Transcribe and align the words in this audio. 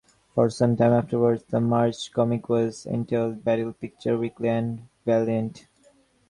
For 0.33 0.49
some 0.49 0.75
time 0.77 0.93
afterwards 0.93 1.43
the 1.43 1.61
merged 1.61 2.11
comic 2.11 2.49
was 2.49 2.87
entitled 2.87 3.43
"Battle 3.43 3.71
Picture 3.71 4.17
Weekly 4.17 4.49
and 4.49 4.87
Valiant". 5.05 5.67